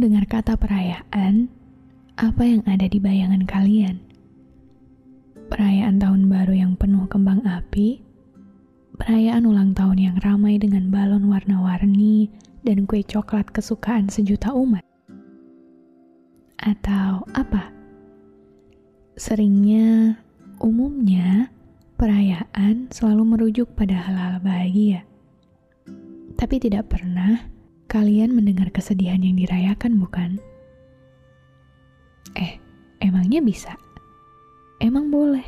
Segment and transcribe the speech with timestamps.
[0.00, 1.52] Dengar kata perayaan,
[2.16, 4.00] apa yang ada di bayangan kalian?
[5.52, 8.00] Perayaan tahun baru yang penuh kembang api,
[8.96, 12.32] perayaan ulang tahun yang ramai dengan balon warna-warni
[12.64, 14.80] dan kue coklat kesukaan sejuta umat?
[16.64, 17.68] Atau apa?
[19.20, 20.16] Seringnya,
[20.64, 21.52] umumnya,
[22.00, 25.04] perayaan selalu merujuk pada hal-hal bahagia.
[26.40, 27.59] Tapi tidak pernah
[27.90, 30.38] Kalian mendengar kesedihan yang dirayakan, bukan?
[32.38, 32.62] Eh,
[33.02, 33.74] emangnya bisa?
[34.78, 35.42] Emang boleh?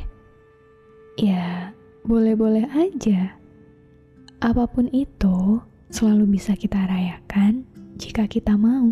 [1.15, 1.71] Ya,
[2.03, 3.39] boleh-boleh aja.
[4.43, 7.63] Apa pun itu selalu bisa kita rayakan
[7.95, 8.91] jika kita mau.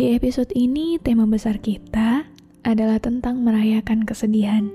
[0.00, 2.24] Di episode ini, tema besar kita
[2.64, 4.72] adalah tentang merayakan kesedihan,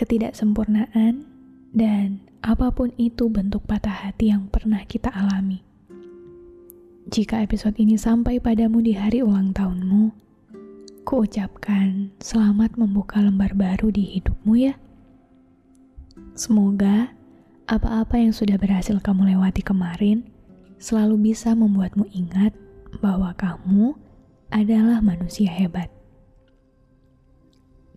[0.00, 1.28] ketidaksempurnaan,
[1.76, 5.65] dan apa pun itu bentuk patah hati yang pernah kita alami.
[7.06, 10.10] Jika episode ini sampai padamu di hari ulang tahunmu,
[11.06, 14.74] kuucapkan selamat membuka lembar baru di hidupmu ya.
[16.34, 17.14] Semoga
[17.70, 20.26] apa-apa yang sudah berhasil kamu lewati kemarin
[20.82, 22.50] selalu bisa membuatmu ingat
[22.98, 23.94] bahwa kamu
[24.50, 25.86] adalah manusia hebat.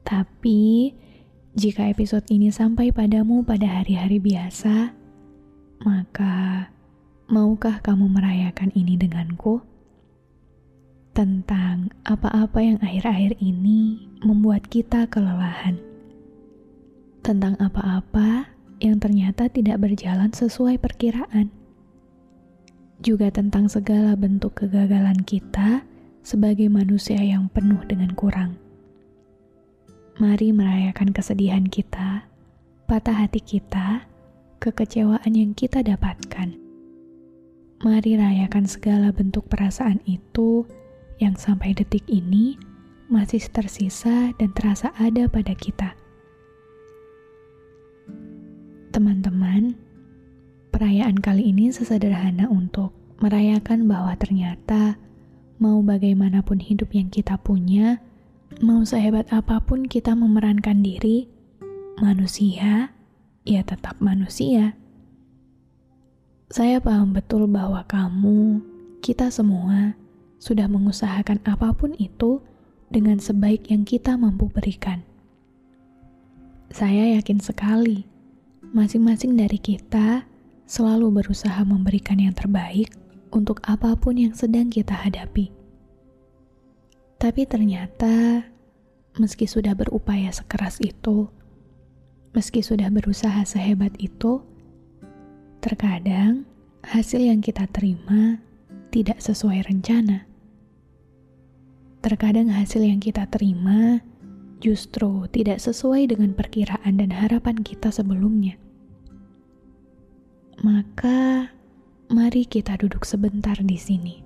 [0.06, 0.94] Tapi,
[1.58, 4.94] jika episode ini sampai padamu pada hari-hari biasa,
[5.82, 6.70] maka
[7.30, 9.62] Maukah kamu merayakan ini denganku?
[11.14, 15.78] Tentang apa-apa yang akhir-akhir ini membuat kita kelelahan.
[17.22, 18.50] Tentang apa-apa
[18.82, 21.54] yang ternyata tidak berjalan sesuai perkiraan.
[22.98, 25.86] Juga tentang segala bentuk kegagalan kita
[26.26, 28.58] sebagai manusia yang penuh dengan kurang.
[30.18, 32.26] Mari merayakan kesedihan kita,
[32.90, 34.10] patah hati kita,
[34.58, 36.69] kekecewaan yang kita dapatkan
[37.80, 40.68] Mari rayakan segala bentuk perasaan itu
[41.16, 42.60] yang sampai detik ini
[43.08, 45.96] masih tersisa dan terasa ada pada kita.
[48.92, 49.80] Teman-teman,
[50.76, 52.92] perayaan kali ini sesederhana untuk
[53.24, 55.00] merayakan bahwa ternyata
[55.56, 58.04] mau bagaimanapun hidup yang kita punya,
[58.60, 61.32] mau sehebat apa pun kita memerankan diri,
[62.04, 62.92] manusia,
[63.48, 64.79] ya tetap manusia.
[66.50, 68.58] Saya paham betul bahwa kamu,
[69.06, 69.94] kita semua,
[70.42, 72.42] sudah mengusahakan apa pun itu
[72.90, 75.06] dengan sebaik yang kita mampu berikan.
[76.74, 78.02] Saya yakin sekali,
[78.74, 80.26] masing-masing dari kita
[80.66, 82.98] selalu berusaha memberikan yang terbaik
[83.30, 85.54] untuk apa pun yang sedang kita hadapi.
[87.22, 88.42] Tapi ternyata,
[89.22, 91.30] meski sudah berupaya sekeras itu,
[92.34, 94.49] meski sudah berusaha sehebat itu,
[95.60, 96.48] Terkadang
[96.88, 98.40] hasil yang kita terima
[98.96, 100.24] tidak sesuai rencana.
[102.00, 104.00] Terkadang hasil yang kita terima
[104.64, 108.56] justru tidak sesuai dengan perkiraan dan harapan kita sebelumnya.
[110.64, 111.52] Maka,
[112.08, 114.24] mari kita duduk sebentar di sini.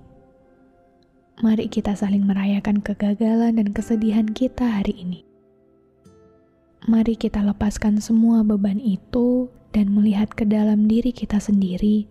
[1.42, 5.26] Mari kita saling merayakan kegagalan dan kesedihan kita hari ini.
[6.84, 12.04] Mari kita lepaskan semua beban itu dan melihat ke dalam diri kita sendiri,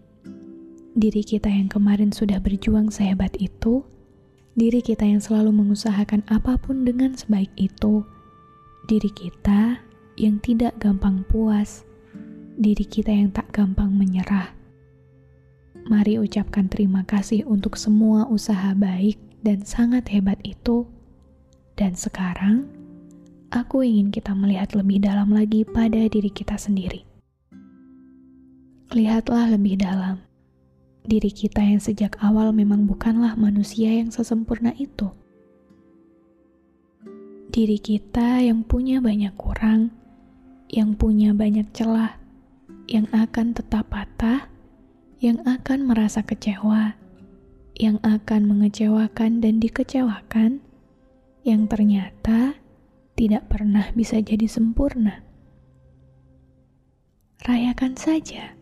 [0.96, 3.84] diri kita yang kemarin sudah berjuang sehebat itu,
[4.56, 8.00] diri kita yang selalu mengusahakan apa pun dengan sebaik itu,
[8.88, 9.76] diri kita
[10.16, 11.84] yang tidak gampang puas,
[12.56, 14.56] diri kita yang tak gampang menyerah.
[15.84, 20.88] Mari ucapkan terima kasih untuk semua usaha baik dan sangat hebat itu.
[21.76, 22.81] Dan sekarang,
[23.52, 27.04] aku ingin kita melihat lebih dalam lagi pada diri kita sendiri.
[28.96, 30.24] Lihatlah lebih dalam
[31.04, 35.12] diri kita yang sejak awal memang bukanlah manusia yang sesempurna itu.
[37.52, 39.92] Diri kita yang punya banyak kurang,
[40.72, 42.16] yang punya banyak celah,
[42.88, 44.48] yang akan tetap patah,
[45.20, 46.96] yang akan merasa kecewa,
[47.76, 50.64] yang akan mengecewakan dan dikecewakan,
[51.44, 52.61] yang ternyata
[53.14, 55.20] tidak pernah bisa jadi sempurna.
[57.42, 58.54] Rayakan saja,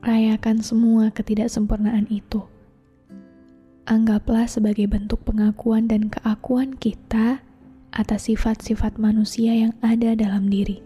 [0.00, 2.40] rayakan semua ketidaksempurnaan itu.
[3.86, 7.44] Anggaplah sebagai bentuk pengakuan dan keakuan kita
[7.94, 10.82] atas sifat-sifat manusia yang ada dalam diri.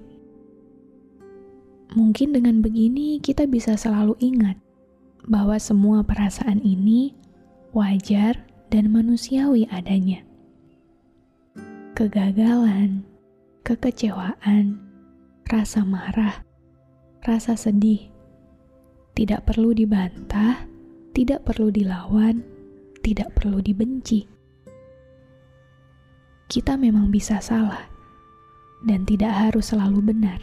[1.90, 4.54] Mungkin dengan begini kita bisa selalu ingat
[5.26, 7.18] bahwa semua perasaan ini
[7.74, 10.29] wajar dan manusiawi adanya.
[11.92, 13.02] Kegagalan,
[13.66, 14.78] kekecewaan,
[15.50, 16.46] rasa marah,
[17.26, 18.10] rasa sedih
[19.20, 20.64] tidak perlu dibantah,
[21.12, 22.40] tidak perlu dilawan,
[23.02, 24.24] tidak perlu dibenci.
[26.48, 27.84] Kita memang bisa salah
[28.86, 30.40] dan tidak harus selalu benar.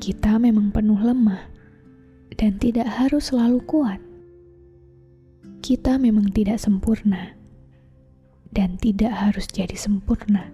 [0.00, 1.52] Kita memang penuh lemah
[2.40, 4.00] dan tidak harus selalu kuat.
[5.60, 7.41] Kita memang tidak sempurna
[8.52, 10.52] dan tidak harus jadi sempurna,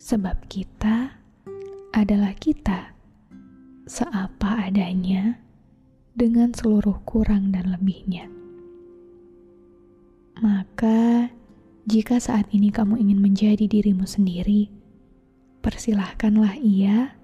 [0.00, 1.12] sebab kita
[1.92, 2.96] adalah kita,
[3.84, 5.36] seapa adanya,
[6.18, 8.26] dengan seluruh kurang dan lebihnya.
[10.42, 11.30] Maka,
[11.86, 14.70] jika saat ini kamu ingin menjadi dirimu sendiri,
[15.62, 17.14] persilahkanlah ia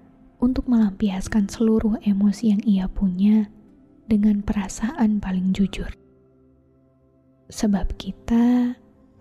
[0.43, 3.47] untuk melampiaskan seluruh emosi yang ia punya
[4.05, 5.89] dengan perasaan paling jujur.
[7.49, 8.75] Sebab kita